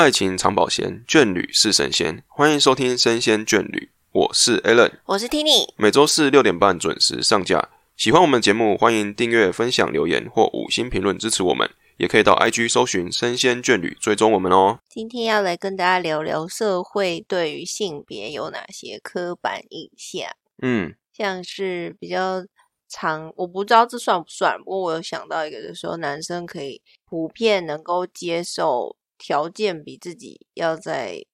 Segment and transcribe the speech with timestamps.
[0.00, 2.24] 爱情长保鲜，眷侣是神仙。
[2.26, 3.78] 欢迎收听《生鲜眷侣》，
[4.12, 5.74] 我是 Alan，我是 Tini。
[5.76, 7.68] 每周四六点半准时上架。
[7.98, 11.68] 喜欢我们节目，欢迎订阅、分享、留言或五星评论支持我们。
[11.98, 14.78] 也可以到 IG 搜寻“生鲜眷侣”，追踪我们哦。
[14.88, 20.30] 今天要来跟大家聊聊社会对于性别有哪些刻板印象。
[20.62, 22.42] 嗯，像是比较
[22.88, 31.26] 常，我不知道这算不算，不过我有想到一个，就是说男生可以普遍能够接受条件比自己要再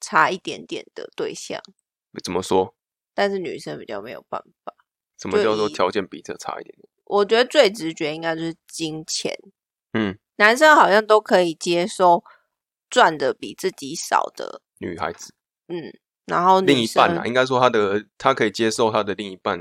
[0.00, 1.60] 差一点点的对象，
[2.24, 2.74] 怎么说？
[3.12, 4.74] 但是女生比较没有办法。
[5.20, 6.88] 什么叫做条件比这差一点点？
[7.04, 9.38] 我觉得最直觉应该就是金钱。
[9.92, 12.24] 嗯，男生好像都可以接受
[12.90, 15.34] 赚的比自己少的，女孩子
[15.68, 15.92] 嗯，
[16.26, 19.60] 然后另一半啊，应该说他的他可以接受他的另一半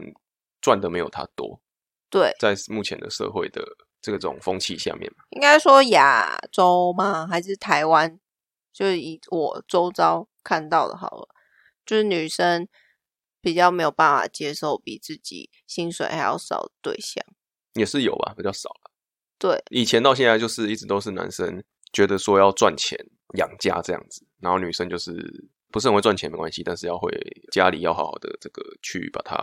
[0.61, 1.61] 赚的没有他多，
[2.09, 3.63] 对，在目前的社会的
[4.11, 5.23] 这种风气下面嘛。
[5.31, 7.25] 应该说亚洲吗？
[7.27, 8.19] 还是台湾？
[8.71, 11.29] 就是以我周遭看到的，好了，
[11.85, 12.67] 就是女生
[13.39, 17.23] 比较没有办法接受比自己薪水还要少的对象。
[17.75, 18.91] 也是有吧，比较少了。
[19.37, 22.97] 对，以前到现在就是一直都是男生觉得说要赚钱
[23.37, 25.11] 养家这样子，然后女生就是
[25.71, 27.11] 不是很会赚钱没关系，但是要会
[27.51, 29.35] 家里要好好的这个去把它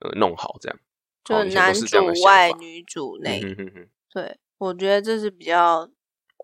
[0.00, 0.78] 呃弄好这样。
[1.24, 3.40] 就男主外女主内。
[3.42, 5.88] 嗯哼哼哼，对，我觉得这是比较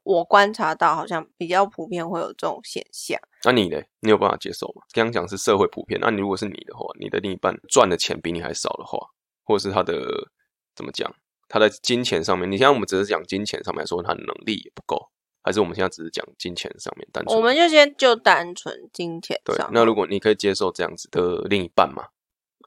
[0.02, 3.20] 我观察到，好像比较普遍会有这种现象。
[3.44, 3.80] 那你呢？
[4.00, 4.82] 你有办法接受吗？
[4.92, 8.98] 刚刚讲是社会普遍，那你如果是你的话，你的另一半赚的钱比你还少的话，
[9.44, 10.30] 或者是他的
[10.74, 11.14] 怎么讲，
[11.48, 15.10] 他在金钱上面，你现在我们只是讲金钱上面来说，他的能力也不够，
[15.42, 17.36] 还是我们现在只是讲金钱上面单纯？
[17.36, 22.08] 我们就先就单纯金钱对上，，那如果你可以接受这样子的另一半吗？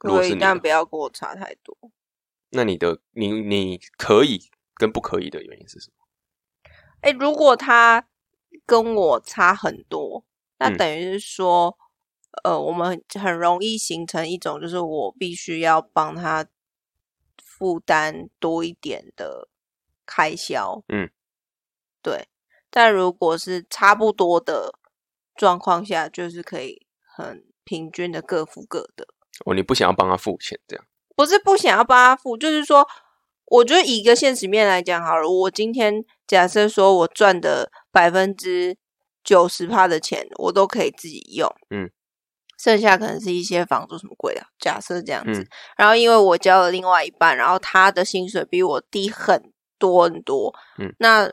[0.02, 1.78] 如果可以，是你的但不要跟我差太多。
[2.54, 4.40] 那你的你你可以
[4.76, 6.06] 跟不可以的原因是什么？
[7.02, 8.08] 哎，如果他
[8.66, 10.24] 跟我差很多，
[10.60, 11.78] 那嗯等于是说，
[12.44, 16.46] 呃，我们很容易形成一种，就是我必须要帮他
[17.44, 19.50] 负担多一点的
[20.06, 20.84] 开销。
[20.88, 21.10] 嗯，
[22.02, 22.30] 对。
[22.70, 24.80] 但如果是差不多的
[25.36, 29.08] 状况下，就是可以很平均的各付各的。
[29.46, 30.86] 哦，你不想要帮他付钱这样？
[31.16, 32.88] 不是不想要帮他付，就是说，
[33.46, 38.78] 我觉得以一个现实面来讲好了，我今天假设说我赚的百分之
[39.24, 41.90] 九十趴的钱，我都可以自己用，嗯，
[42.58, 45.42] 剩下可能是一些房租什么贵的，假设这样子。
[45.42, 45.48] 嗯。
[45.78, 51.30] 然后因为我交了另外一半，然后他的薪水比我低很多很多，嗯，那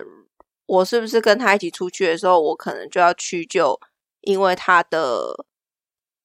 [0.66, 3.80] 我是不是跟他一起出去的时候，我可能就要屈就，
[4.20, 5.46] 因为他的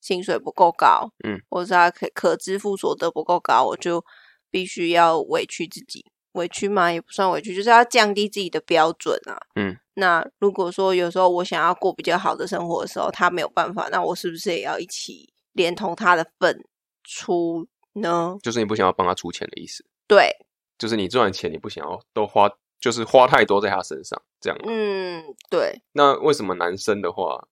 [0.05, 4.05] 薪水不够高，嗯，或者是他可可支付所得不够高，我就
[4.51, 9.35] 必须要委屈自己，委屈嘛也不算委屈，就是要降低自己的标准啊。
[9.55, 16.63] 嗯，那如果说有时候我想要过比较好的生活的时候，他没有办法，那我是不是也要一起连同他的份
[17.03, 18.38] 出呢？
[18.44, 20.29] 就是你不想要帮他出钱的意思，对，
[20.77, 22.47] 就是你赚的钱你不想要都花，
[22.79, 24.59] 就是花太多在他身上这样。
[24.67, 27.47] 嗯，对，那为什么男生的话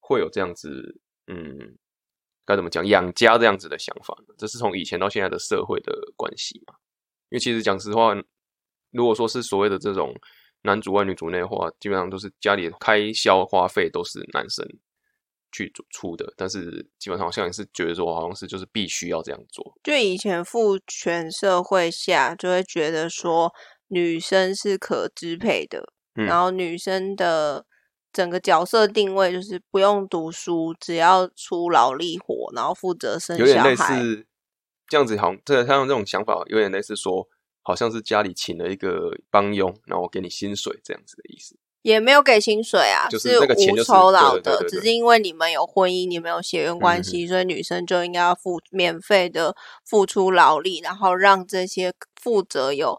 [0.00, 1.76] 会有这样子，嗯，
[2.44, 4.34] 该怎么讲养家这样子的想法呢？
[4.38, 6.74] 这是从以前到现在的社会的关系嘛？
[7.30, 8.14] 因为其实讲实话，
[8.92, 10.14] 如果说是所谓的这种
[10.62, 14.64] 男主外女主内的话，基本上都是家里的开销花费都是男生
[15.52, 19.74] 去出出的，但是基本上好像也是觉得说，好像是就是必须要这样做。
[19.82, 23.52] 就以前父权社会下，就会觉得说
[23.88, 27.66] 女生是可支配的，嗯然后女生的
[28.16, 34.00] 整个角色定位就是不用读书，只要出劳力活，然后负责生有点类小孩。
[34.00, 34.26] 似
[34.88, 37.28] 这样子，好像这像这种想法，有点类似说，
[37.60, 41.58] 好像是家里请了一个帮佣，然后我给你薪水这样子的意思。
[41.82, 49.54] 也没有给薪水啊，就是那个钱无就是酬劳的，对对对对对只是因为你们有婚姻，你们有血缘关嗯系，所以女生就应该要付免费的
[49.84, 52.98] 付出劳力，然后让这些负责有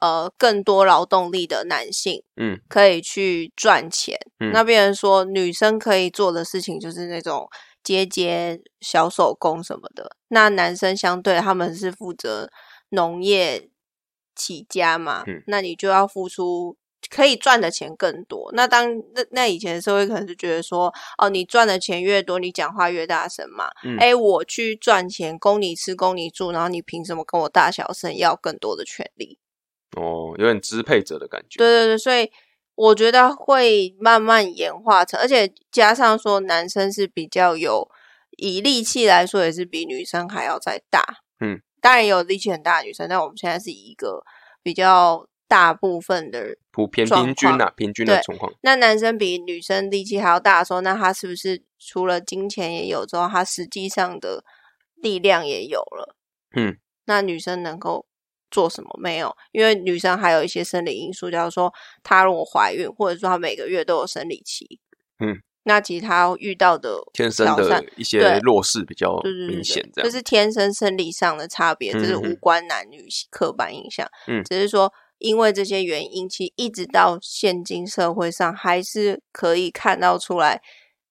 [0.00, 4.18] 呃更多劳动力的男性嗯可以去赚钱。
[4.40, 7.48] 嗯那别人说女生可以做的事情就是那种
[7.82, 12.50] 接接小手工什么的，那男生相对他们是负责
[12.90, 13.68] 农业
[14.34, 16.76] 起家嘛，嗯那你就要付出
[17.10, 18.50] 可以赚的钱更多。
[18.54, 23.68] 那当那那以前的社会可能是觉得说，哦，你赚的钱越多，你讲话越大声嘛。
[23.84, 29.38] 嗯哎、我去赚钱，供你吃，供你住，然后你凭什么跟我大小声要更多的权利？
[29.96, 31.58] 哦，有点支配者的感觉。
[31.58, 32.30] 对对对，所以
[32.74, 37.88] 我觉得会慢慢演化成，而且加上说男生是比较有
[38.36, 41.02] 以力气来说，也是比女生还要再大。
[41.40, 44.24] 嗯，当然也有力气很大的女生，但我们现在是一个
[44.62, 46.56] 比较大部分的人。
[46.72, 54.42] 普遍平均啊，平均的对状况，那男生比女生力气还要大的时候，那他是不是除了金钱也有之后，他实际上的
[54.96, 56.16] 力量也有了？
[56.56, 58.06] 嗯，那女生能够
[58.54, 58.88] 做什么？
[59.00, 61.74] 没有，因为女生还有一些生理因素，假如说
[62.04, 64.78] 她如果怀孕，或者说她每个月都有生理期，
[65.18, 74.08] 嗯，那其实她遇到的天生的一些对弱势比较明显，这对，样就是天生生理上的差别，这是无关男女刻板印象。
[74.28, 80.62] 嗯只是说因为这些原因，其实一直到现今社会上，还是可以看到出来，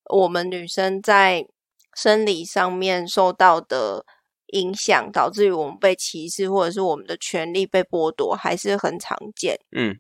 [0.05, 1.45] 我们女生在
[1.93, 4.05] 生理上面受到的
[4.53, 9.59] 影响，导致于我们被歧视，或者是我们的权利被剥夺，还是很常见。
[9.71, 9.99] 嗯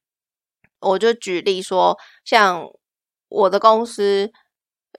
[0.79, 2.67] 我就举例说，像
[3.29, 4.29] 我的公司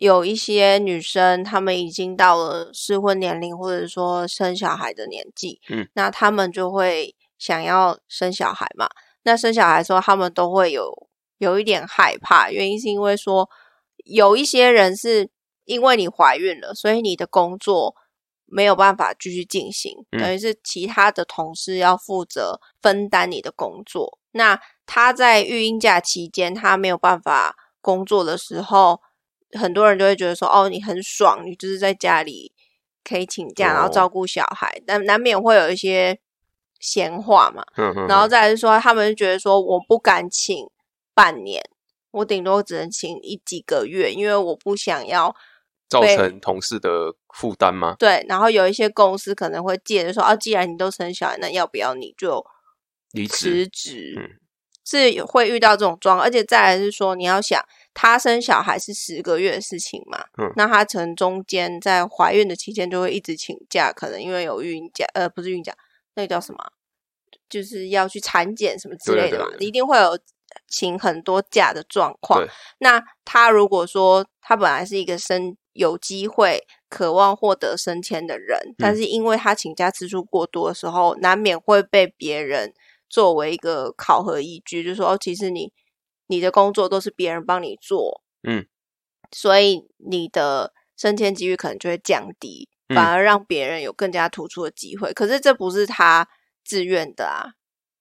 [0.01, 8.89] 有一些女生，她们已经到了适婚年龄，或者说生小孩的年纪，嗯，那她们就会想要生小孩嘛。
[9.25, 10.91] 那生小孩的时候，她们都会有
[11.37, 13.49] 有一点害怕，原因是因为说
[14.05, 15.29] 有一些人是
[15.67, 17.95] 因为你怀孕了，所以你的工作
[18.55, 24.17] 没有办法继续进行，嗯等于是其他的同事要负责分担你的工作。
[24.31, 29.01] 那他在育婴假期间，他没有办法工作的时候，
[29.59, 32.53] 很多人就会觉得说：“哦，你很爽，你就是在家里
[33.03, 36.21] 可以请假，然后哦照顾小孩。”但难免会有一些
[36.79, 37.65] 闲话嘛。
[38.07, 40.71] 然后再来是说，他们就觉得说，我不敢请
[41.13, 41.61] 半年，
[42.13, 45.35] 我顶多只能请一几个月，因为我不想要
[46.01, 47.95] 造成同事的负担吗？
[47.99, 48.25] 对。
[48.29, 52.45] 然后有一些公司可能会借着说，啊，既然你都生小孩，那要不要你就
[53.13, 54.15] 离职辞职？
[54.19, 54.41] 嗯
[54.87, 57.59] 是会遇到这种状况，而且再来是说，你要想，
[57.95, 65.75] 她生小孩是十个月的事情嘛，嗯那她可能中间在怀孕的期间就会一直请假，可能因为有孕假，呃，不是孕假，
[66.17, 66.71] 那个叫什么啊？
[67.49, 70.19] 就是要去产检什么之类的嘛，对对对你一定会有
[70.69, 72.47] 请很多假的状况。
[72.79, 78.75] 那他如果说他本来是一个升有机会、渴望获得升迁的人，嗯。
[78.79, 82.73] 但是因为他请假次数过多的时候，难免会被别人
[83.09, 85.73] 作为一个考核依据，就是说，哦，其实你
[86.27, 88.67] 你的工作都是别人帮你做，嗯，
[89.33, 92.95] 所以你的升迁几率可能就会降低，嗯。
[92.95, 95.13] 反而让别人有更加突出的机会。
[95.13, 96.29] 可是这不是他
[96.65, 97.55] 自愿的啊，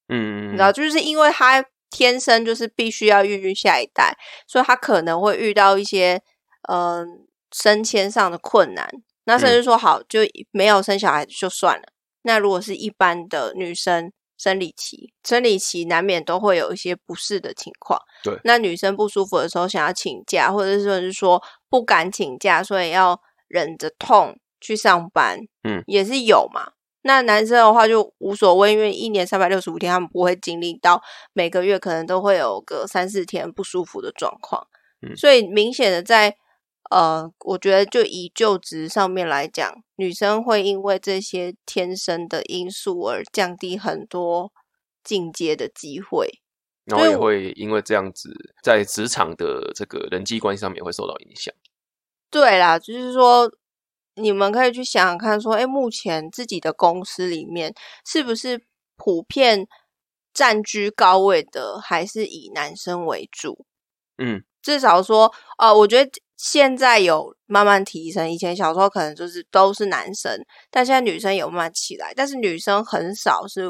[0.09, 4.17] 嗯，你知道，就是因为他天生就是必须要孕育下一代，
[4.47, 6.19] 所以他可能会遇到一些
[6.67, 7.05] 嗯、呃
[7.51, 8.89] 升迁上的困难。
[9.25, 11.83] 那甚至说好就没有生小孩就算了。
[12.23, 17.99] 那如果是一般的女生生理期，生理期难免都会有一些不适的情况。
[18.23, 26.71] 对那女生不舒服的时候想要请假，或者是说不敢请假，所以要忍着痛去上班，嗯，也是有嘛。
[27.03, 31.01] 那男生的话就无所谓，因为一年三百六十五天，他们不会经历到
[31.33, 34.67] 每个月可能都会有个三四天不舒服的状况，
[35.01, 36.35] 嗯所以明显的在
[36.89, 44.51] 呃，我觉得就以就职上面来讲，女生会因为这些天生的因素而降低很多
[45.03, 46.39] 进阶的机会。
[46.85, 48.29] 然后也会因为这样子，
[48.61, 51.53] 在职场的这个人际关系上面也会受到影响。
[52.29, 53.49] 对啦，就是说，
[54.15, 57.73] 你们可以去想想看，说，哎，目前自己的公司里面
[58.05, 58.63] 是不是
[58.95, 59.67] 普遍
[60.33, 63.65] 占据高位的，还是以男生为主？
[64.17, 70.39] 嗯，至少说，呃，我觉得现在有慢慢提升，以前小时候可能就是都是男生，
[70.69, 73.67] 但现在女生有慢慢起来，但是女生很少是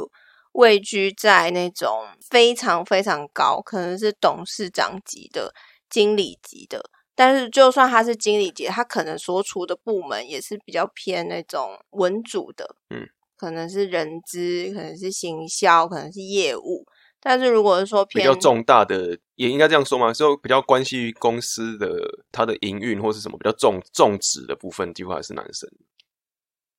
[0.52, 5.54] 位居在那种非常非常高，可能是董事长级的、
[5.90, 6.84] 经理级的。
[7.16, 16.86] 但是，就算他是经理级，他可能所处的部门也是比较偏那种文组的，嗯，可能是人资，可能是行销，可能是业务。
[17.20, 21.88] 但是如果是说偏比较重大的，也应该这样说嘛，就比较关系于公司的
[22.32, 25.70] 它的营运或是什么比较重重职的部分，几乎还是男生。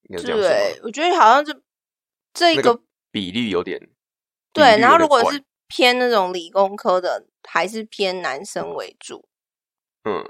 [0.09, 1.63] 应该这样说对，我觉得好像是
[2.35, 3.81] 这个、那个比例有点
[4.53, 9.27] 对，然后如果是偏那种理工科的，还是偏男生为主。
[10.05, 10.25] 嗯，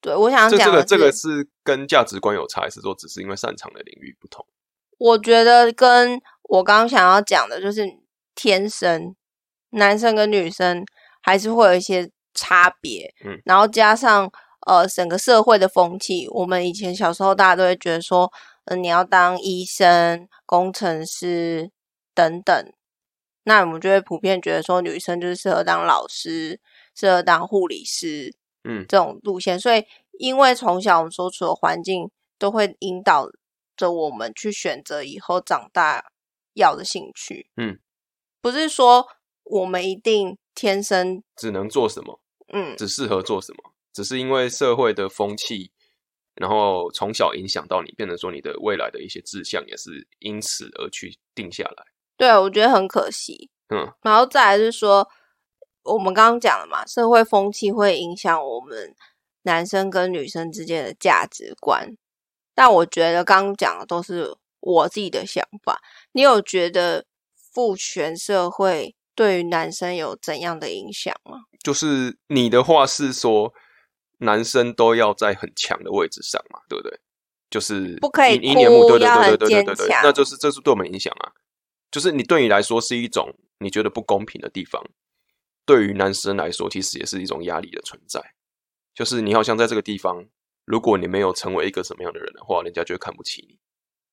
[0.00, 4.46] 对我想讲的这个这个是是跟价值观有差，还是说只是因为擅长的领域不同？
[4.98, 7.84] 我觉得跟我刚刚想要讲的就是
[8.34, 9.14] 天生
[9.70, 10.84] 男生跟女生
[11.20, 14.30] 还是会有一些差别，嗯，然后加上
[14.66, 18.32] 呃整个社会的风气，我们以前小时候大家都会觉得说，
[18.66, 21.70] 嗯、你要当医生、工程师
[22.14, 22.72] 等等，
[23.42, 26.60] 那我们就会普遍觉得说女生就是适合当老师、
[26.94, 28.34] 适合当护理师，
[28.64, 29.84] 嗯这种路线，所以
[30.18, 33.28] 因为从小我们所处的环境都会引导
[33.76, 36.06] 着我们去选择以后长大
[36.54, 37.50] 要的兴趣。
[37.56, 37.78] 嗯，
[38.40, 39.06] 不是说
[39.44, 42.20] 我们一定天生只能做什么，
[42.52, 45.72] 嗯只适合做什么，只是因为社会的风气，
[46.34, 51.84] 然后从小影响到你，变成说你的未来的一些志向也是因此而去定下来。
[52.16, 53.50] 对，我觉得很可惜。
[53.68, 55.08] 嗯，然后再来是说，
[55.84, 58.94] 我们刚刚讲了嘛，社会风气会影响我们
[59.42, 61.96] 男生跟女生之间的价值观。
[62.54, 65.80] 但我觉得刚刚讲的都是我自己的想法。
[66.12, 67.04] 你有觉得
[67.52, 71.40] 父权社会对于男生有怎样的影响吗？
[71.62, 73.52] 就是你的话是说，
[74.18, 76.98] 男生都要在很强的位置上嘛，对不对？
[77.50, 81.32] 就是不可以一一年目，哭对对对要很坚对对对对对，强那就是这是对我们影响啊。
[81.90, 84.84] 就是你对你来说是一种你觉得不公平的地方，
[85.66, 88.20] 对于男生来说，其实也是一种压力的存在。
[88.94, 90.24] 就是你好像在这个地方，
[90.64, 93.58] 如果你没有成为一个什么样的人的话，人家就会看不起你。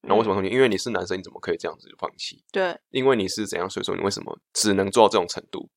[0.08, 0.55] 那为什么看不起？
[0.55, 2.43] 因为你是男生，你怎么可以这样子就放弃？
[2.51, 5.70] 对，因为你是怎样，所以说你为什么只能做到这种程度？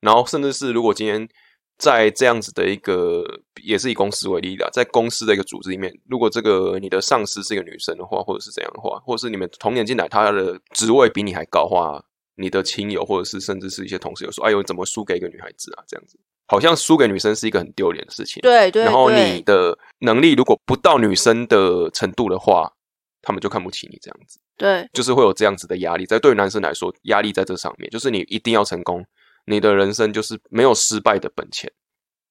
[0.00, 1.28] 然后甚至是如果今天
[1.76, 3.24] 在这样子的一个，
[3.62, 12.02] 也是以公司为例的，在公司的一个组织里面，如果这个你的上司是一个女生的话，或者是怎样的话，或者是你们同年进来，她的职位比你还高的话，
[12.38, 15.84] 你的亲友或者是甚至是一些同事有说，哎呦，怎么输给一个女孩子啊？
[15.86, 18.40] 这样子，好像输给女生是一个很丢脸的事情。
[18.40, 22.72] 对对然后你的能力如果不到女生的程度的话，
[23.20, 24.38] 他们就看不起你这样子。
[24.56, 29.04] 对，就是会有这样子的压力，在对于男生来说，压力在这上面，就是你一定要成功，
[29.46, 31.70] 你的人生就是没有失败的本钱，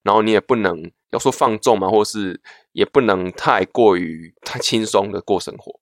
[0.04, 5.80] 然后你也不能要说放纵嘛，或是也不能太过于太轻松的过生活，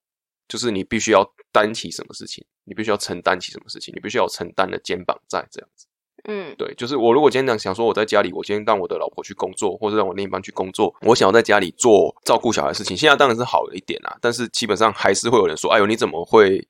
[0.48, 5.88] 就是你必须要担起什么事情，你必须要承担起什么事情，你必须要承担的肩膀在这样子。
[6.28, 16.68] 嗯对，就是我如果今天想想说我在家里，我今天让我的老婆去工作，或者让我另一半去工作，我想要在家里做照顾小孩的事情，现在当然是好了一点啦，但是基本上还是会有人说，哎呦，你怎么会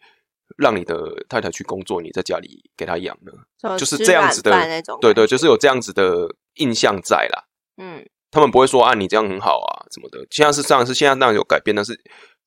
[0.58, 0.96] 让你的
[1.29, 3.77] 太太去工作，你在家里给她养呢？
[3.77, 7.46] 就是这样子的那种，对对，就是有这样子的印象在啦。
[7.77, 10.20] 嗯他们不会说啊，你这样很好啊，什么的。
[10.29, 11.98] 现在是这样是现在当然有改变，但是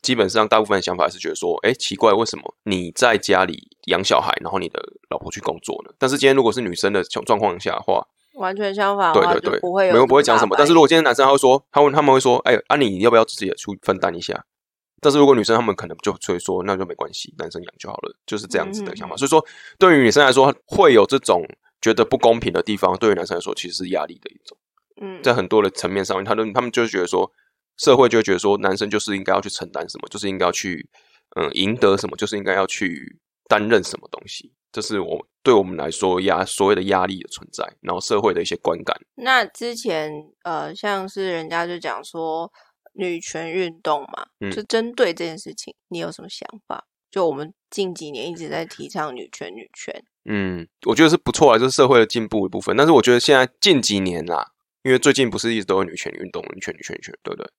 [0.02, 5.92] 基本上大部分的想法是觉得说，哎，奇怪，为什么你在家里养小孩，然后你的老婆去工作呢？
[5.98, 10.54] 但是今天如果是女生的状状况下的话，完全相反对对对，不会有没有不会讲什么。
[10.56, 14.44] 但是如果今天男生他会说，他问他们会说，哎，啊你要不要自己也去分担一下？
[15.00, 19.14] 但是如果女生他们可能就会说，那就没关系，男生养就好了，就是这样子的想法。
[19.14, 19.44] 嗯所以说，
[19.78, 21.44] 对于女生来说，会有这种
[21.80, 24.56] 觉得不公平的地方，对于男生来说其实是压力的一种。
[25.00, 27.30] 嗯在很多的层面上面，他们他们就会觉得说，
[27.78, 30.88] 社会就会觉得说，男生就是应该要去承担什么，就是应该要去
[31.36, 33.18] 嗯赢得什么，就是应该要去
[33.48, 34.52] 担任什么东西。
[34.70, 38.94] 这是我对我们来说压所谓的压力的存在，然后社会的一些观感。
[39.14, 42.52] 那之前呃，像是人家就讲说
[42.92, 46.84] 女权运动嘛，嗯就针对这件事情，你有什么想法？
[47.10, 52.76] 就我们近几年一直在提倡女权，女权，嗯，我觉得是不错啊，就是社会的进步一部分。
[52.76, 54.46] 但是我觉得现在近几年啦，
[54.82, 57.50] 因为最近不是一直都有女权运动，女权、女权、女权，对不对？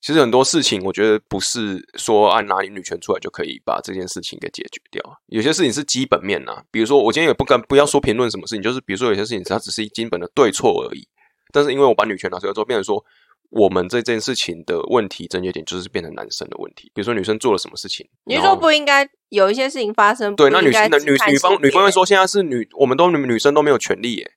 [0.00, 5.02] 其实很多事情，我觉得不是说按哪里女权出来就可以把这件事情给解决掉。
[5.26, 11.06] 有些事情是基本面呐、比如说我今天也不敢不要说评论什么事情，就是比如说有些事情它只是基本的对错而已。
[11.52, 13.04] 但是因为我把女权拿出来之后，变成说
[13.50, 16.90] 我们这件事情的问题症结点就是变成男生的问题。
[16.94, 20.34] 比如说女生做了什么事情，你说不应该有一些事情发生？
[20.36, 24.30] 对，那女性、女女方女方会说，现在是女，我们都女女生都没有权利耶，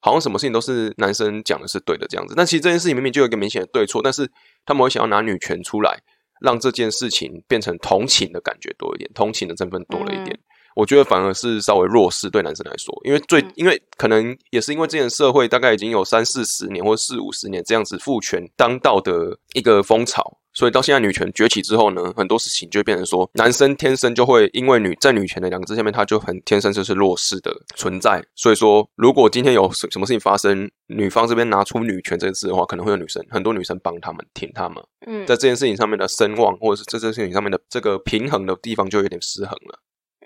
[0.00, 2.34] 好像什么事情都是男生讲的是对的这样子。
[2.36, 4.30] 但其实这件事情明明就有一个明显的对错，但是
[4.64, 5.98] 他们会想要拿女权出来，
[6.40, 10.38] 让这件事情变成同情的感觉多一点，同情的成分多了一点。
[10.76, 28.20] 我觉得反而是稍微弱势对男生来说，因为最、嗯因为可能也是因为之前社会大概已经有三四十年或四五十年这样子父权当道的一个风潮，所以到现在女权崛起之后呢，很多事情就会变成说，男生天生就会因为女在女权的两个字下面，他就很天生就是弱势的存在。
[28.34, 39.78] 所以说，如果今天有什什么事情发生，女方这边拿出女权这个字的话，可能会有女生很多女生帮他们挺他们，嗯在这件事情上面的声望，或者是在这件事情上面的这个平衡的地方就有点失衡了。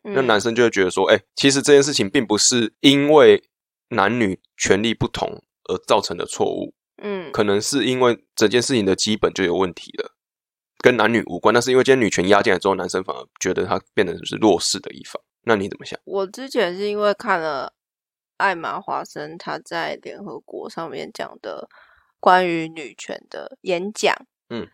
[0.03, 3.43] 那嗯男生就会觉得说，哎、其实这件事情并不是因为
[3.91, 5.29] 男女权利不同
[5.69, 6.73] 而造成的错误，
[7.03, 10.11] 嗯可能是因为整件事情的基本就有问题了，
[10.83, 11.55] 跟男女无关。
[11.55, 15.23] 但是因为今天女权压进来之后，男生反而觉得他变成是弱势的一方。
[15.45, 15.99] 那你怎么想？
[16.05, 17.73] 我之前是因为看了
[18.37, 21.69] 艾玛华森他在联合国上面讲的
[22.21, 24.15] 关于女权的演讲，
[24.51, 24.69] 嗯，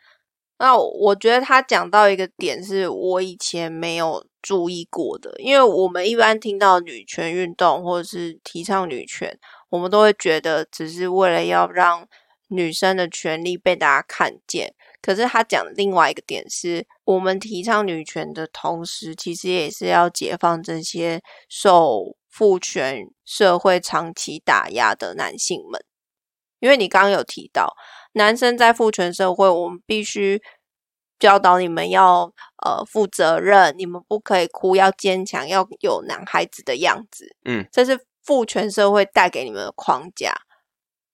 [0.58, 9.38] 那我我觉得他讲到一个点是我以前没有注意过的，因为我们一般听到女权运动或者是提倡女权，
[9.70, 12.06] 我们都会觉得只是为了要让
[12.48, 14.74] 女生的权利被大家看见。
[15.00, 25.82] 可是他讲的另外一个点是，我们提倡女权的同时，其实也是要解放这些受父权社会长期打压的男性们。
[26.60, 27.74] 因为你刚刚有提到，
[28.14, 30.42] 男生在父权社会，我们必须
[31.18, 32.32] 教导你们要
[32.64, 37.36] 呃负责任，你们不可以哭，要坚强，要有男孩子的样子。
[37.44, 40.34] 嗯，这是父权社会带给你们的框架。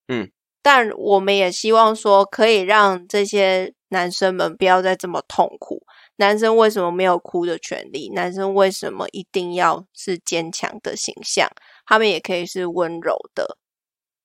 [0.08, 0.30] 嗯，
[0.64, 5.82] 但我们也希望说，可以让这些男生们不要再这么痛苦。
[6.16, 8.10] 男生为什么没有哭的权利？
[8.14, 11.46] 男生为什么一定要是坚强的形象？
[11.84, 13.58] 他们也可以是温柔的。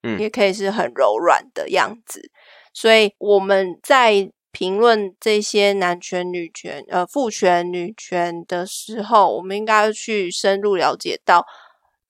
[0.01, 2.31] 嗯也可以是很柔软的样子。
[2.73, 11.45] 所以我们在评论这些男权、女权、呃父权、女权的时候，我们应该去深入了解到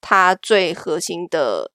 [0.00, 1.72] 它最核心的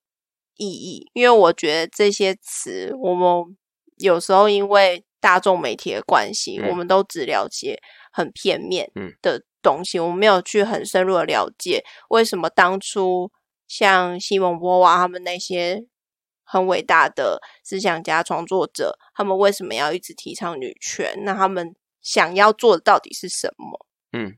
[0.56, 1.10] 意义。
[1.14, 3.56] 因为我觉得这些词，我们
[3.96, 7.80] 有时候因为大众媒体的关系，嗯我们都只了解
[8.12, 13.30] 很片面嗯的东西，我们没有去很深入的了解为什么当初
[13.66, 15.84] 像西蒙波娃他们那些
[16.44, 21.24] 很伟大的思想家、创作者，他们为什么要一直提倡女权？
[21.24, 23.86] 那他们想要做的到底是什么？
[24.12, 24.36] 嗯，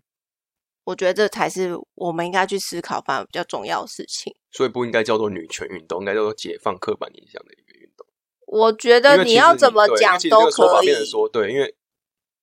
[0.85, 4.35] 我觉得这才是我们应该去思考，反而比较重要的事情。
[4.51, 8.07] 所以不应该叫做女权运动，应该叫做解放刻板印象的一个运动。
[8.47, 11.05] 我觉得你要怎么讲都可以。
[11.05, 11.77] 说，对，因为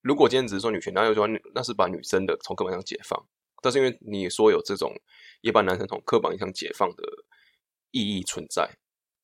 [0.01, 3.19] 如果今天只是说女权，然后又说女那是把女生的从刻板印象解放，
[3.61, 4.93] 但是因为你说有这种
[5.41, 7.03] 也把男生从刻板印象解放的
[7.89, 8.69] 意义存在，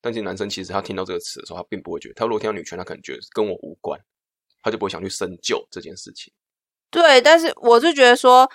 [0.00, 4.00] 但是男生其实他听到这个词的时候，他并不会觉得，他如果听到女权，他可能觉得跟我无关，
[4.60, 6.32] 他就不会想去深究这件事情。
[6.90, 8.50] 对，但是我是觉得说，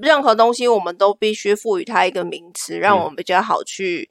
[0.00, 4.10] 任何东西我们都必须赋予它一个名词，让嗯我们比较好去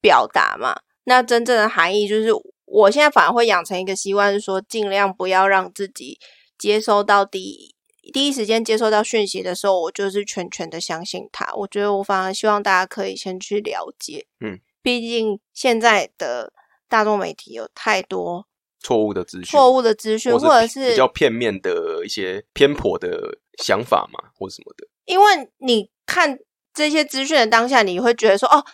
[0.00, 0.74] 表达嘛。
[1.04, 2.30] 那真正的含义就是，
[2.64, 6.18] 我现在反而会养成一个习惯，是说尽量不要让自己
[6.56, 7.74] 接收到第一
[8.12, 11.52] 第一时间接收到讯息的时候，我就是全权的相信它。
[11.54, 16.52] 我觉得我反而希望大家可以先去了解，嗯，毕竟现在的
[16.88, 18.46] 大众媒体有太多
[18.80, 24.86] 错误的资讯，错误的资讯，或或者是比较片面的一些偏颇的想法嘛，或者什么的。
[25.04, 26.38] 因为你看
[26.72, 28.64] 这些资讯的当下，你会觉得说，哦，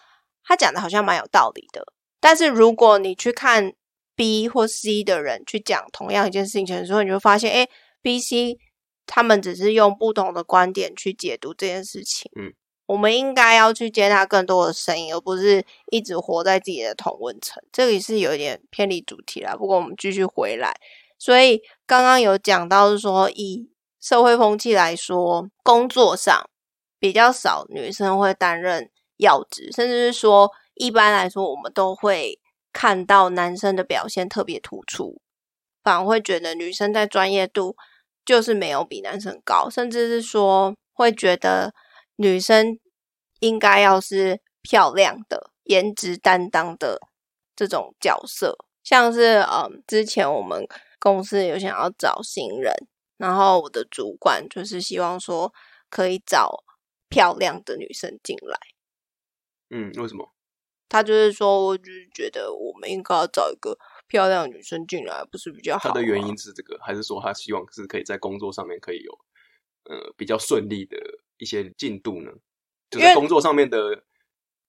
[0.45, 1.85] 他讲的好像蛮有道理的。
[2.21, 3.73] 但是如果你去看
[4.15, 7.69] B 或 C 的人去讲同样一件事情的时候，你就发现，哎
[8.03, 8.59] ，B、C
[9.07, 12.31] 他们只是用不同的观点去解读这件事情。
[12.37, 12.53] 嗯，
[12.87, 17.63] 我们应该要去接纳更多的声音，而不是一直活在自己的同温层。
[17.73, 20.75] 这里是有一点偏离主题啦，不过我们继续回来。
[21.19, 23.71] 所以刚刚有讲到是说，以
[24.09, 26.49] 社会风气来说，工作上
[26.99, 32.41] 比较少女生会担任要职，甚至是说，一般来说，我们都会
[32.73, 35.21] 看到男生的表现特别突出，
[35.83, 37.77] 反而会觉得女生在专业度
[38.25, 41.75] 就是没有比男生高，甚至是说会觉得
[42.17, 42.79] 女生
[43.41, 46.99] 应该要是漂亮的、颜值担当的
[47.55, 50.67] 这种角色，像是嗯，之前我们
[50.99, 52.73] 公司有想要找新人，
[53.19, 55.53] 然后我的主管就是希望说
[55.91, 56.65] 可以找
[57.11, 58.59] 漂亮的女生进来。
[59.69, 60.33] 嗯，为什么？
[60.89, 65.95] 他就是说，我就是觉得我们应该要找一个漂亮的女生进来，不是比较好吗？
[65.95, 69.13] 他的原因是这个，还是说他希望是可以在工作上面可以有
[69.85, 70.97] 呃比较顺利的
[71.37, 72.33] 一些进度呢？
[72.91, 74.03] 就是工作上面的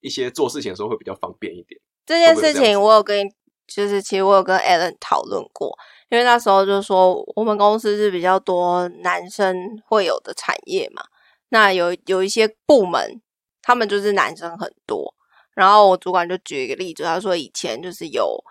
[0.01, 1.79] 一些做事情的时候会比较方便一点。
[2.05, 3.25] 这件事情，我有跟，
[3.65, 5.77] 就是其实我有跟 Alan 讨论过，
[6.09, 11.03] 因为那时候就说我们公司是比较多男生会有的产业嘛，
[11.49, 13.21] 那有有一些部门，
[13.61, 15.13] 他们就是男生很多，
[15.53, 18.43] 然后我主管就举一个例子，他说以前就是有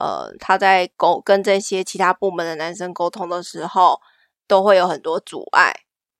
[0.00, 4.00] 呃他在沟跟这些其他部门的男生沟通的时候，
[4.48, 5.72] 都会有很多阻碍。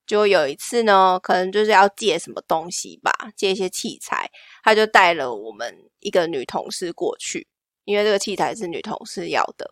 [0.06, 4.30] 就有一次呢，可能就是要借什么东西吧，借一些器材，
[4.62, 7.48] 他就带了我们一个女同事过去，
[7.84, 9.68] 因为这个器材是女同事要的。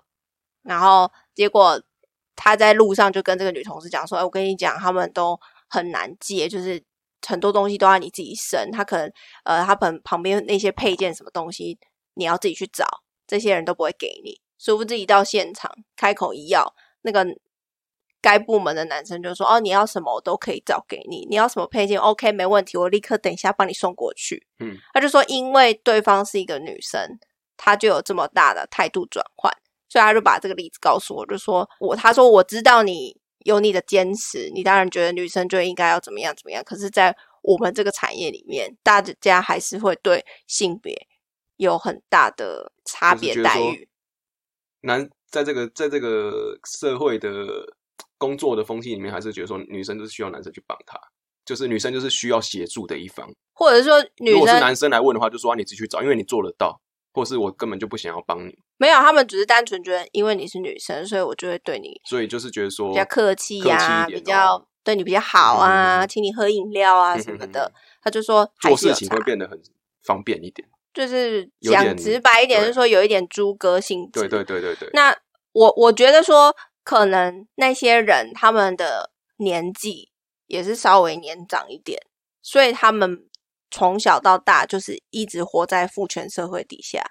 [0.65, 1.81] 然后结果
[2.35, 6.83] 他在路上就跟这个女同事讲说：“哎，我跟你讲，他们都很难借，就是
[7.27, 8.71] 很多东西都要你自己生。
[8.73, 9.13] 他可能
[9.45, 11.79] 呃，他旁旁边那些配件什么东西，
[12.15, 12.85] 你要自己去找，
[13.27, 14.41] 这些人都不会给你。
[14.59, 17.25] 殊不知一到现场，开口一要，那个
[18.23, 27.19] 该部门的男生就说：“哦，你要什么我都可以找给你，你要什么配件，OK，没问题，我立刻等一下帮你送过去。”嗯，他就说，因为对方是一个女生，
[27.57, 29.53] 他就有这么大的态度转换，
[29.95, 41.07] 所以他就把这个例子告诉我，就说我他说我知道你有你的坚持，你当然觉得女生就应该要怎么样怎么样，可是，在我们这个产业里面，大家还是会对性别
[41.59, 43.89] 有很大的差别待遇。
[44.81, 47.31] 男在这个在这个社会的
[48.19, 50.99] 工作的风气里面，还是觉得说女生就是需要男生去帮他，
[51.45, 53.33] 就是女生就是需要协助的一方。
[53.53, 56.81] 或者说女生如果是男生来问的话，就说、啊、你自己去找，因为你做得到，
[57.13, 67.73] 或是我根本就不想要帮你，没有，他们只是单纯觉得因为你是女生，所以我就会对你所以就是觉得说比较客气呀、比较哦对你比较好啊，请你喝饮料啊嗯什么的。
[68.03, 69.59] 他就说还做事情会变得很
[70.03, 70.69] 方便一点。
[70.93, 74.21] 就是讲直白一点，就是说有一点猪哥性质。
[74.21, 75.17] 对对对对对，那
[75.53, 80.11] 我我觉得说，可能那些人他们的年纪
[80.47, 81.99] 也是稍微年长一点，
[82.43, 83.27] 所以他们
[83.71, 87.03] 从小到大就是一直活在父权社会底下。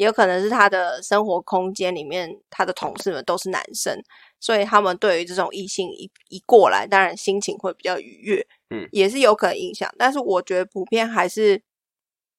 [0.00, 4.02] 也有可能是他的生活空间里面，他的同事们都是男生，
[4.40, 9.94] 所以他们对于这种异性一一过来，当然心情会比较愉悦，嗯也是有可能影响。
[9.98, 11.62] 但是我觉得普遍还是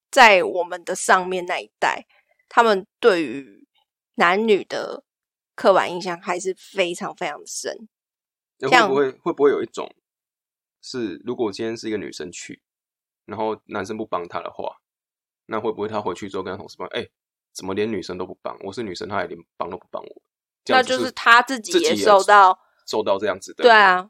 [0.10, 2.08] 在我们的上面那一代，
[2.50, 3.68] 他们对于
[4.16, 5.04] 男女的
[5.54, 7.88] 刻板印象还是非常非常的深。
[8.58, 9.88] 那像会不会会不会有一种
[10.82, 12.64] 是，如果今天是一个女生去，
[13.26, 14.82] 然后男生不帮她的话，
[15.46, 17.08] 那会不会她回去之后跟她同事说，哎、
[17.54, 18.58] 怎么连女生都不帮？
[18.62, 20.22] 我是女生，她也连帮都不帮我，
[20.68, 24.10] 那就是他自己也受到，受到这样子的对啊，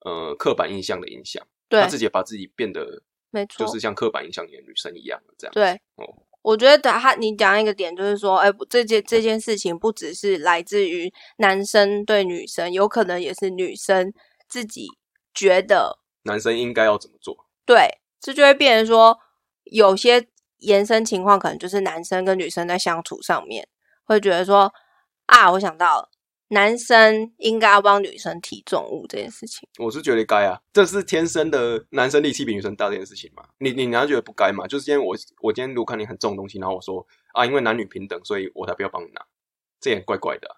[0.00, 5.52] 呃刻板印象的影响，对她，自己也把自己变得没错，就是像刻板印象里的女生一样这样。
[5.52, 6.04] 对，哦，
[6.42, 14.12] 我觉得他你讲一个点就是说，哎，不这件这件事情不只是来自于男生对女生，有可能也是女生
[14.48, 14.88] 自己
[15.32, 17.46] 觉得男生应该要怎么做？
[17.64, 19.18] 对，这就会变成说，
[19.64, 20.26] 有些
[20.60, 23.68] 延伸情况可能就是男生跟女生在相处上面
[24.04, 24.72] 会觉得说，
[25.26, 26.10] 啊，我想到了，
[26.48, 29.68] 男生应该要帮女生提重物这件事情。
[29.78, 33.44] 我是觉得该啊，这是天生的男生力气比女生大这件事情嘛。
[33.58, 34.66] 你你难道觉得不该吗？
[34.66, 39.24] 就是今天我我今天如果看你很重的东西，然后我说啊，因为男女平等，所以我才不要帮你拿，
[39.80, 40.56] 这也怪怪的啊、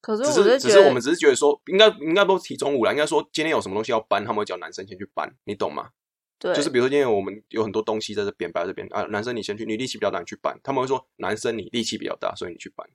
[0.00, 5.90] 可是只我是觉得是只是我们只是觉得说，应该应该都提重物了，应该说今天有什么东西要搬，他们会叫男生先去搬，你懂吗？
[6.38, 10.58] 对，就是比如说因为我们有很多东西在这边摆在这边啊，男生你先去，你力气比较大，你去搬。
[10.62, 12.88] 他们会说男生你力气比较大，所以你去搬。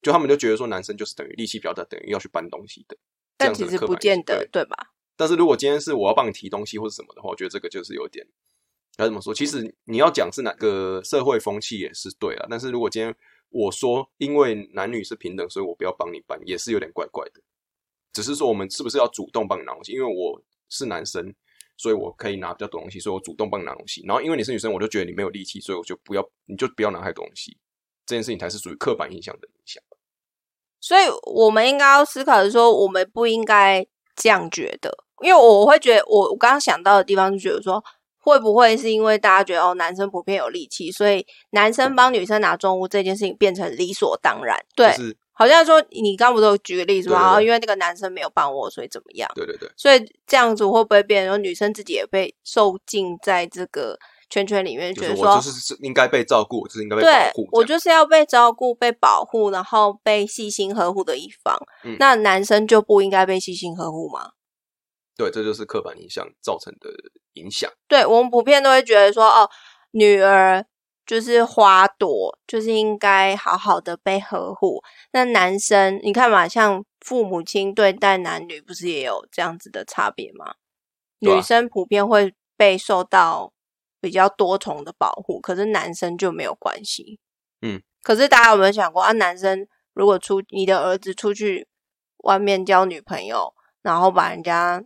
[0.00, 2.96] 就他们就觉得说男生就是等于力气比较大，等于要去搬东西的。
[3.36, 4.76] 这但其实不见得，对对吧？
[5.16, 8.26] 但是如果今天是我要帮你提东西或者什么的话，我觉得这个就是有点
[8.96, 9.34] 该怎么说？
[9.34, 13.14] 其实你要讲是哪个社会风气也是对啊，但是如果今天
[13.50, 17.40] 我说因为男女是平等，所以我不要帮你搬，也是有点怪怪的。
[18.12, 19.92] 只是说我们是不是要主动帮你拿东西？
[19.92, 21.34] 因为我是男生，
[21.78, 24.04] 所以我可以拿比较多东西，所以我主动帮你拿东西。
[24.06, 27.56] 然后因为你是女生，我就觉得你没有力气，所以我就不要，你就不要拿太多东西。
[28.04, 29.82] 这件事情才是属于刻板印象的影响。
[30.80, 37.82] 所以我们应该要思考的是说，我们不应该这样觉得，因为我会觉得，我我刚刚想到的地方就觉得说，
[38.18, 44.56] 会不会是因为大家觉得哦，男生普遍有力气，所以男生帮女生拿重物这件事情变成理所当然？
[44.76, 47.14] 对，就是好像说你刚不是有举个例子吗？
[47.16, 49.30] 对对对哦因为那个男生没有帮我，所以怎么样？
[49.36, 53.96] 对对对，所以这样子会不会变成说女生自己也被受尽在这个
[54.28, 57.48] 圈圈里面，就是觉得说我就是是应该被照顾，就是应该被保对护。
[57.52, 61.56] 我就是要被照顾、被保护，然后被细心呵护的一方。
[61.84, 64.32] 嗯那男生就不应该被细心呵护吗？
[65.16, 66.90] 对，这就是刻板印象造成的
[67.34, 67.70] 影响。
[67.86, 69.48] 对我们普遍都会觉得说，哦，
[69.92, 70.64] 女儿
[71.08, 74.82] 就是花朵，就是应该好好的被呵护。
[75.12, 80.44] 那男生，你看嘛，像父母亲对待男女，不是也有这样子的差别吗？
[80.50, 80.54] 啊
[81.20, 83.54] 女生普遍会被受到
[84.02, 87.18] 比较多重的保护，可是男生就没有关系。
[87.62, 89.12] 嗯，可是大家有没有想过啊？
[89.12, 91.66] 男生如果出你的儿子出去
[92.18, 94.84] 外面交女朋友，然后把人家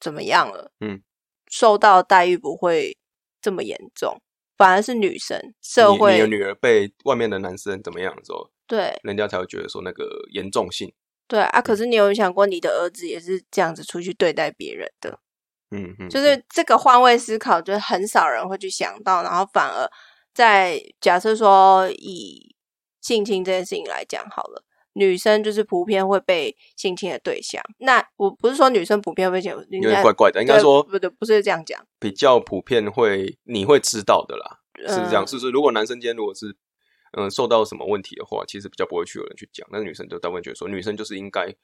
[0.00, 0.72] 怎么样了？
[0.80, 1.00] 嗯，
[1.46, 2.98] 受到的待遇不会
[3.40, 4.20] 这么严重，
[4.62, 10.92] 反而是女生社你你会的女儿被外面的男生怎么样的时候，对人家才会觉得说那个严重性。
[11.26, 11.60] 对啊。
[11.60, 15.18] 可是你有没有想过，你的儿子也是这样子出去对待别人的？
[15.72, 19.90] 嗯嗯，就是这个换位思考，就是很少人会去想到，然后反而
[20.32, 22.54] 在假设说以
[23.00, 24.62] 性侵这件事情来讲好了，
[24.94, 27.62] 女生就是普遍会被性侵的对象。
[27.78, 30.40] 那我不是说女生普遍会被性，侵有点怪怪的。
[30.40, 35.24] 应该说不对，不是这样讲，比较普遍会你会知道的啦，是这样。
[35.24, 35.50] 嗯是不是？
[35.50, 36.48] 如果男生今天如果是
[37.12, 39.66] 嗯、呃受到什么问题的话，其实比较不会去有人去讲。
[39.70, 41.54] 但是女生就大部分觉得说，女生就是应该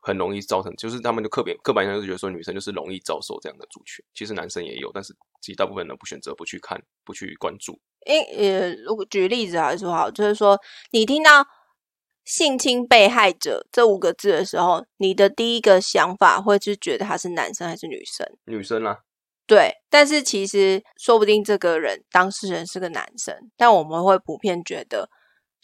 [0.00, 4.02] 很容易造成，就是他们就刻板刻板印象就觉得说女生就是容易遭受这样的族群。
[4.14, 7.78] 其实男生也有，但是其实大部分人不选择不去看、不去关注。
[8.06, 10.58] 因呃，如果举例子来说好，就是说
[10.92, 11.46] 你听到
[12.30, 18.24] 性侵被害者这五个字的时候，你的第一个想法会是觉得他是男生还是女生？
[18.44, 19.00] 女生啦，
[19.48, 25.10] 对，但是其实说不定这个人当事人是个男生，但我们会普遍觉得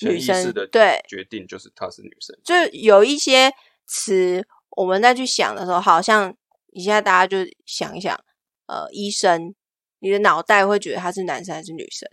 [0.00, 2.36] 女生的对，决定就是她是女生。
[2.42, 3.52] 就有一些
[3.86, 6.34] 词我们再去想的时候，好像
[6.72, 8.12] 你现在大家就想一想，
[8.66, 9.54] 呃，医生，
[10.00, 12.08] 你的脑袋会觉得他是男生还是女生？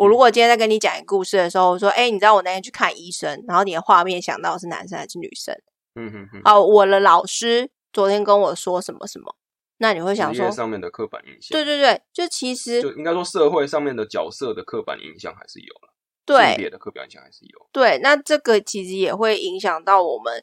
[0.00, 5.54] 我如果今天在跟你讲一个故事的时候，我说，哎，你知道我那天去看医生，然后你的画面想到是男生还是女生？
[5.94, 9.36] 嗯哼哼，哦，我的老师昨天跟我说什么什么，
[9.76, 15.92] 那你会想说，上面的刻板印象，对对对，就其实就应该说社会上面的角色的刻板印象还是有了，
[16.24, 17.68] 性对别的刻板印象还是有。
[17.70, 20.42] 对，那这个其实也会影响到我们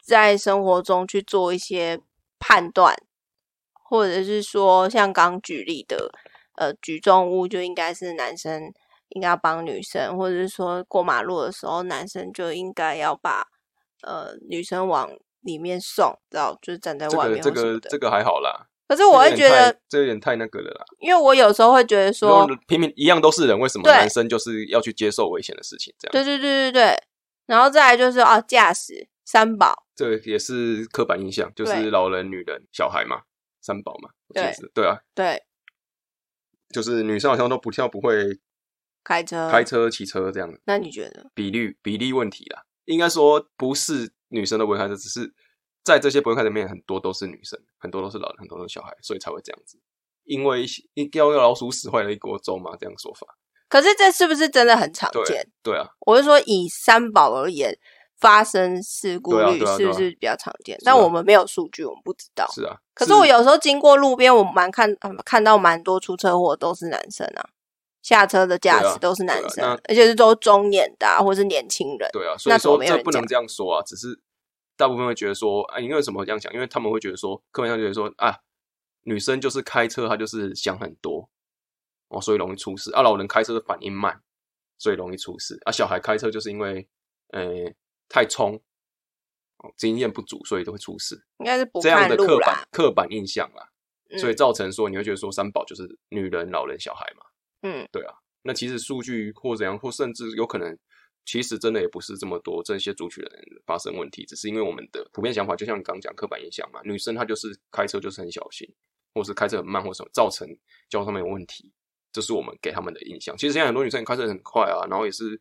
[0.00, 2.00] 在生活中去做一些
[2.38, 2.94] 判断，
[3.72, 6.12] 或者是说像刚举例的，
[6.56, 8.72] 呃，举重物就应该是男生
[9.10, 13.46] 应该要帮女生，或者是说过马路的时候男生就应该要把
[14.02, 15.10] 呃女生往
[15.42, 17.72] 里面送，知道就是站在外面这个这。
[17.72, 20.84] 个这个还好啦，可是我会觉得，这有点太那个了啦。
[20.98, 25.94] 因为我有时候会觉得说，说平平一样都是人，为什么男生就是要去接受危险的事情？
[25.98, 27.02] 这样，对对对对对，
[27.46, 33.22] 然后再来就是哦，驾驶三宝，这也是刻板印象，就是老人、女人、小孩嘛，
[33.60, 35.42] 三宝嘛，对对啊，对，
[36.76, 38.38] 就是女生好像都不跳不会
[39.02, 41.30] 开车开车、骑车这样的那你觉得？
[41.34, 42.64] 比率比例问题啦。
[42.84, 45.32] 应该说不是女生都不会开车，只是
[45.82, 49.80] 在这些不会开车里面，很多都是女生，很多都是老人，很多都是小孩，所以才会这样子。
[50.24, 53.26] 因为一要要老鼠屎坏了一锅粥嘛，这样说法。
[53.70, 55.48] 可是这是不是真的很常见？
[55.62, 57.78] 对啊，我是说，以三宝而言，
[58.18, 60.74] 发生事故率是不是比较常见？
[60.76, 62.46] 啊但我们没有数据，我们不知道。
[62.52, 62.76] 是啊。
[62.94, 67.50] 可是我有时候经过路边，我蛮看嗯看到蛮多出车祸都是男生啊，
[68.02, 72.08] 下车的驾驶都是男生，而且是都中年的、啊、或是年轻人。
[72.12, 74.18] 对啊，所以说这不能这样说啊，只是
[74.76, 76.52] 大部分会觉得说，啊，因为什么这样讲？
[76.54, 78.38] 因为他们会觉得说，刻板印象觉得说，啊，
[79.02, 81.28] 女生就是开车，她就是想很多
[82.08, 84.22] 哦，所以容易出事；啊，老人开车的反应慢，
[84.78, 86.88] 所以容易出事；啊，小孩开车就是因为
[87.32, 87.42] 呃
[88.08, 88.54] 太冲，
[89.58, 91.20] 哦，经验不足，所以都会出事。
[91.38, 93.68] 应该是不这样的刻板，刻板印象啦，
[94.10, 97.24] 嗯所以造成说你会觉得说三宝就是女人、老人、小孩嘛。
[97.62, 100.78] 嗯，对啊那其实数据或怎样，或甚至有可能，
[101.24, 108.72] 其实真的也不是这么多这些族群的人发生问题，只是因为我们的普遍想法，就像你刚刚讲刻板印象嘛，女生她就是开车就是很小心，
[109.14, 110.46] 或是开车很慢，或什么造成
[110.88, 111.72] 交通上面有问题，
[112.12, 113.36] 这是我们给他们的印象。
[113.36, 115.40] 其实现在很多女生开车很快啊，然后也是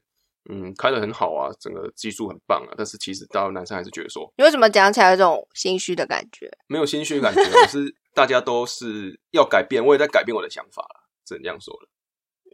[0.49, 6.51] 嗯开的很好啊，整个技术很棒啊，但是其实大家男生还是觉得说你为什么讲起来有这种心虚的感觉？
[6.67, 11.89] 没有心虚感觉，我是 大家都是要改变，我也在改变我的想法了，只能这样说了。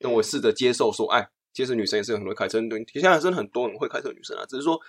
[0.01, 4.80] 那我试着接受说，哎，其实女生也是很会开车，对，现在真的很多很会开车的女生啊，只是说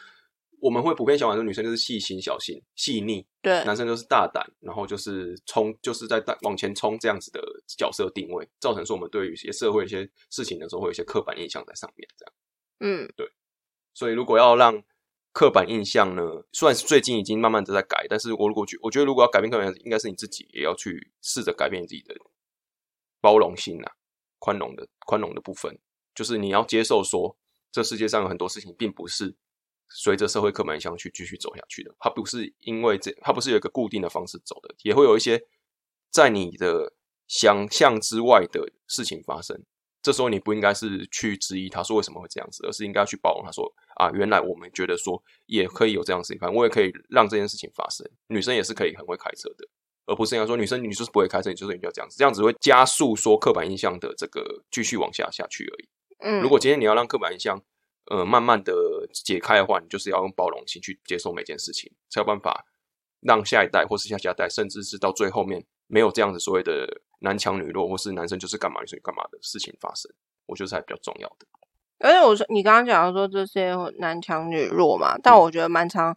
[0.61, 12.33] 我们会普遍想法说女生就是细心、小心、细腻，对，男生就是大胆，然后就是冲，就是在大往前冲这样子的角色定位，造成说我们对于一些社会一些事情的时候会有一些刻板印象在上面，这样。
[12.83, 13.31] 嗯对
[13.95, 14.83] 所以如果要让
[15.33, 22.15] 刻板印象呢，虽然是最近已经慢慢的在改，但是我如果觉我觉得如果要改变刻板印象，应该是你自己也要去试着改变自己的
[23.21, 23.93] 包容心啊，
[24.39, 25.79] 宽容的宽容的部分，
[26.15, 27.37] 就是你要接受说，
[27.71, 29.35] 这世界上有很多事情并不是
[29.89, 35.43] 随着社会刻板印象去继续走下去的，它不是因为这，它不是有一个固定的方式走的，也会有一些
[36.11, 36.93] 在你的
[37.27, 39.65] 想象之外的事情发生。
[40.03, 48.05] 这时候你不应该是去质疑他说为什么会这样子，而是应该去包容他说啊，原来我们觉得说也可以有这样的事情，反正我也可以让这件事情发生。
[48.27, 49.69] 女生也是可以很会开车的，
[50.07, 55.89] 而不是应该说女生你就是不会开车，你就是你就要这样子，这样子会加速说刻板印象的这个继续往下下去而已。
[56.19, 57.63] 嗯，如果今天你要让刻板印象
[58.11, 58.75] 呃慢慢的
[59.13, 62.67] 解开的话，你就是要用包容心去接受每件事情，才有办法
[63.21, 70.13] 让下一代或是下下代，甚至是到最后面没有这样子所谓的男强女弱，或是男生就是干嘛女生就干嘛的事情发生。
[70.47, 71.47] 我觉得才比较重要的。
[71.99, 76.17] 而且我说你刚刚讲的说这些男强女弱嘛，但嗯我觉得蛮常，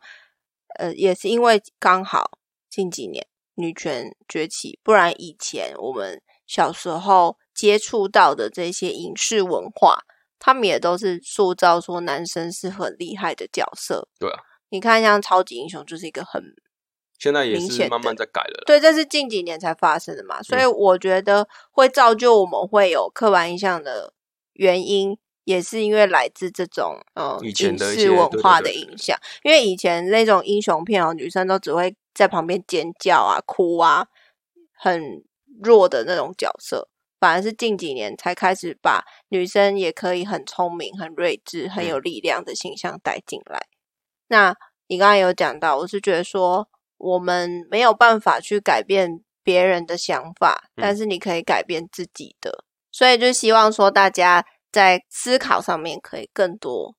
[0.80, 2.40] 呃，也是因为刚好
[2.70, 10.00] 近几年女权崛起，不然以前我们小时候接触到的这些影视文化，
[10.40, 14.10] 他们也都是塑造说男生是很厉害的角色。
[14.20, 14.40] 对啊，
[14.70, 16.44] 你看像超级英雄就是一个很
[17.18, 18.64] 现在也是慢慢在改了。
[18.66, 24.14] 对，这是近几年才发生的嘛，所以嗯我觉得会造就我们会有刻板印象的
[24.54, 29.18] 原因，也是因为来自这种呃以前影的文化的影响。
[29.44, 34.08] 因为以前那种英雄片哦，女生都只会在旁边尖叫啊、哭啊，
[34.74, 35.24] 很
[35.64, 36.90] 弱的那种角色。
[37.18, 43.66] 反而是近几年才开始把女生也可以很聪明、很睿智、很嗯有力量的形象带进来。
[44.28, 44.54] 那
[44.88, 52.64] 你刚才有讲到，我是觉得说我们没有办法去改变别人的想法，嗯但是你可以改变自己的。
[52.92, 56.96] 所以就希望说大家在思考上面可以更多、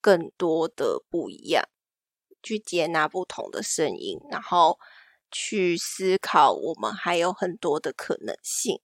[0.00, 1.64] 更多的不一样，
[2.42, 4.78] 去接纳不同的声音，然后
[5.30, 8.80] 去思考，我们还有很多的可能性。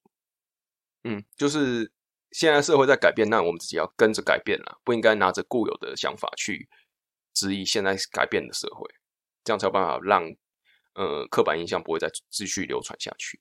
[1.04, 1.90] 嗯，就是
[2.30, 6.68] 现在社会在改变，那我们自己要跟着改变了，不应该拿着固有的想法去
[7.34, 8.88] 质疑现在改变的社会，
[9.42, 10.22] 这样才有办法让
[10.94, 13.40] 呃刻板印象不会再继续流传下去。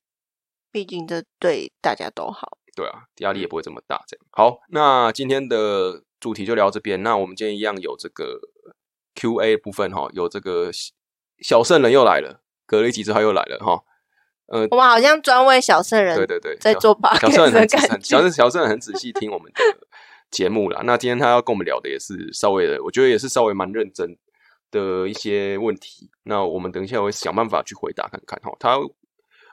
[0.71, 2.57] 毕竟这对大家都好。
[2.75, 4.01] 对啊，压力也不会这么大。
[4.07, 7.03] 这样好，那今天的主题就聊这边。
[7.03, 8.39] 那我们今天一样有这个
[9.15, 10.71] Q&A 部分哈，有这个
[11.39, 13.83] 小圣人又来了，隔了一集之后又来了哈。
[14.47, 19.61] 呃，我们好像专为小圣人对对对，在做 o 小圣人很仔感细，小圣小圣人很仔细听我们的
[20.29, 20.81] 节目啦。
[20.85, 24.17] 那今天他要跟我们聊的也是稍微的，我觉得也是稍微蛮认真
[24.71, 26.09] 的一些问题。
[26.23, 28.51] 那我们等一下会想办法去回答看看哈。
[28.59, 28.77] 他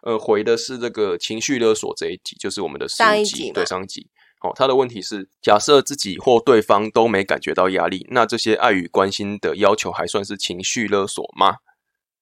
[0.03, 4.09] 呃回的是这个情绪勒索这一集，就是我们的15集上一集对上一集。
[4.41, 11.57] 好、他的问题是：假设自己或对方都没感觉到压力，那这些爱与关心的要求还算是情绪勒索吗？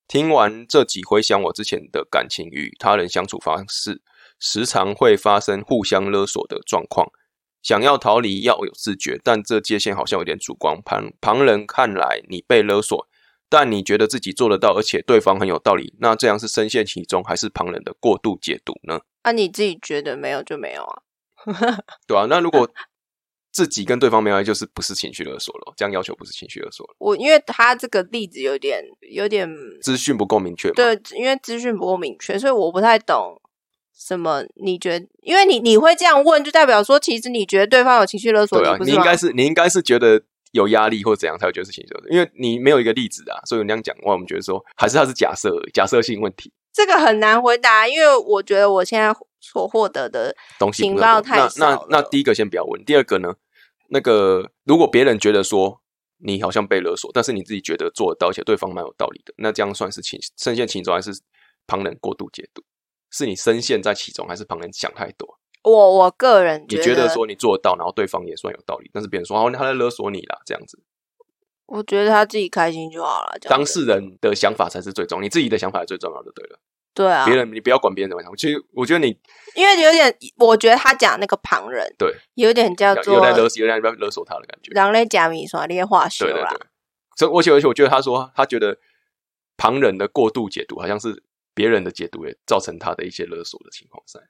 [0.09, 4.01] 听完这集，回想我之前的感情与他人相处方式，
[4.39, 7.07] 时常会发生互相勒索的状况。
[7.62, 10.81] 想要逃离要有自觉，但这界限好像有点主观。
[10.85, 13.07] 旁旁人看来你被勒索，
[13.49, 19.01] 但你觉得自己做得到，而且对方很有道理，那这样是深陷其中，还是旁人的过度解读呢？
[19.25, 21.03] 那、你自己觉得没有就没有啊。
[22.07, 22.69] 对啊，那如果
[23.53, 29.49] 自己跟对方没有爱，就是不是情绪勒索了，这样要求不是情绪勒索了，我因为他这个例子有点有点
[29.81, 30.71] 资讯不够明确？
[30.73, 33.40] 对，因为资讯不够明确，所以我不太懂
[33.97, 34.45] 什么。
[34.57, 38.77] 你觉得，因为你你会这样问，就代表说，其实你觉得对方有情绪勒索对啊？
[38.81, 53.35] 你应该是你应该是觉得有压力或怎样才会觉得是情绪勒索，因为你没有一个例子啊，所以你这样讲的话，我们觉得说还是它是假设假设性问题，这个很难回答，因为我觉得我现在所获得的东西情报太少了那那第一个先不要问，第二个呢，
[53.91, 55.81] 那个如果别人觉得说
[56.19, 61.13] 你好像被勒索，但是你自己觉得做得到，而且对方蛮有道理的，那这样算是情深陷情中，还是
[61.67, 62.63] 旁人过度解读？
[63.11, 65.38] 是你深陷在其中，还是旁人想太多？
[65.62, 70.79] 我我个人你觉觉得说你做得到，然后对方也算有道理，但是别人说哦他在勒索你啦，这样子，
[71.66, 73.37] 我觉得他自己开心就好了。
[73.42, 76.59] 当事人的想法才是最重要，你自己的想法是最重要的，对了。
[76.95, 79.09] 对啊，别人你不要管别人怎么想，其实我觉得你
[79.55, 86.55] 因为有点，我觉得他讲那个旁人对有点叫做有有在勒有在勒索他的感觉，人类假米刷列化修啦。
[87.16, 88.79] 所以而且而且我觉得他说他觉得
[89.59, 91.23] 旁人的过度解读，好像是
[91.57, 94.21] 别人的解读也造成他的一些勒索的情况在。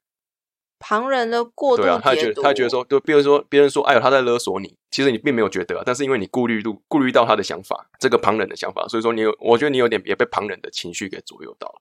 [0.78, 11.80] 旁人的过度对啊，他觉，得他觉得说，对，比如说别人说，哎呦他在勒索你，其实你并没有觉得啊，但是因为你顾虑度顾虑到他的想法，这个旁人的想法，所以说你有，我觉得你有点也被旁人的情绪给左右到了。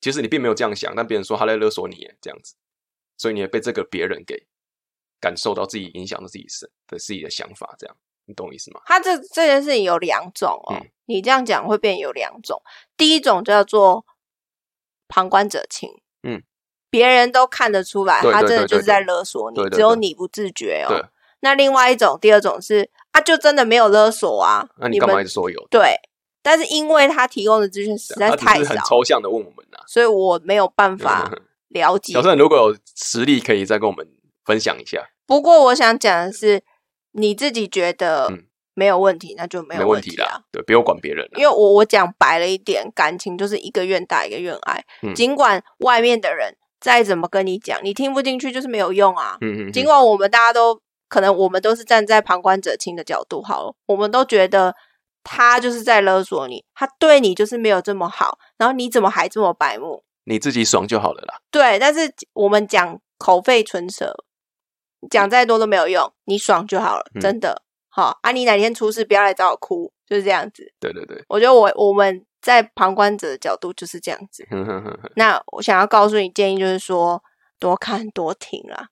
[0.00, 2.54] 其实你并没有这样想，但别人说他在勒索你，这样子，
[3.18, 4.46] 所以你也被这个别人给
[5.20, 8.80] 感受到自己影响到自己身的自己的想法，这样你懂我意思吗？
[8.86, 12.62] 他这这件事情有两种哦，嗯你这样讲会变有两种。
[12.96, 14.06] 第一种叫做
[15.10, 15.90] 旁观者清，
[16.22, 16.42] 嗯，
[16.88, 21.10] 别人都看得出来，他真的就是在勒索你，只有你不自觉哦。
[21.40, 25.66] 那另外一种，第二种是啊，就真的没有勒索啊，那你干嘛一直说有？
[25.70, 25.96] 对，
[26.42, 31.30] 但是因为他提供的资讯实在太少，抽象的问我们呐、所以我没有办法
[31.68, 32.22] 了解小。
[32.22, 34.06] 盛如果有实力，可以再跟我们
[34.44, 35.10] 分享一下。
[35.26, 36.62] 不过我想讲的是，
[37.12, 38.44] 你自己觉得嗯
[38.74, 41.28] 没有问题，那就没有问题啊啦。，对，不用管别人。
[41.36, 44.84] 因为我我讲白了一点，感情就是一个愿打一个愿挨。
[45.02, 49.36] 嗯尽管外面的人再怎么跟你讲，你听不进去就是没有用啊。
[49.40, 54.74] 嗯嗯，尽管我们大家都可能我们都是站在旁观者清的角度好了，我们都觉得
[55.22, 60.02] 他就是在勒索你，他对你就是没有这么好，然后你怎么还这么白目？
[60.24, 61.40] 你自己爽就好了啦。
[61.50, 64.14] 对，但是我们讲口费唇舌，
[65.10, 67.62] 讲再多都没有用，你爽就好了，嗯真的。
[68.00, 70.72] 好啊，你哪天出事不要来找我哭，就是这样子。
[70.80, 74.46] 对对对，我觉得我我们在旁观者的角度就是这样子。
[75.16, 77.22] 那我想要告诉你建议就是说，
[77.58, 78.88] 多看多听啦，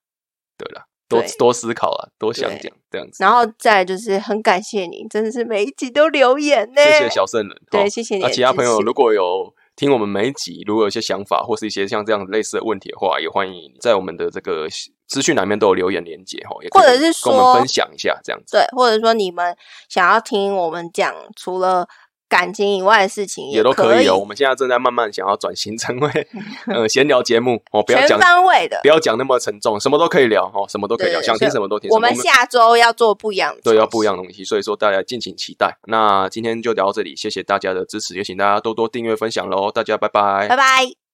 [0.59, 3.25] 对了，多多思考啊，多想对讲这样子。
[3.25, 6.83] 然后再就是很感谢你，真的是每一集都留言呢。
[6.83, 7.63] 谢谢小圣人。
[7.71, 14.67] 对，哦谢谢你其他朋友如果有听我们每一集，如果有一些想法或是一些像这样类似的问题的话，也欢迎在我们的这个
[15.07, 18.57] 资讯栏里面都有留言连接哈，也或者是跟我们分享一下这样子。
[18.57, 19.57] 对，或者说你们
[19.89, 21.87] 想要听我们讲除了
[22.29, 24.17] 感情以外的事情，也都可可以哦。
[24.17, 26.29] 我们现在正在慢慢想要转型成为
[26.69, 28.89] 呃闲聊节目哦，不要全讲方位的不。
[28.89, 31.91] 要讲那么沉重，什么都可以聊哦，什么都可以聊，想听什么都听。
[31.91, 34.17] 我们下周要做不一样的，对要不一样。
[34.17, 35.79] 的东西，所以说大家敬请期待。
[35.87, 40.98] 那今天就聊到这里，谢谢大家的支持，也请大家多多订阅分享喽，大家拜拜拜拜。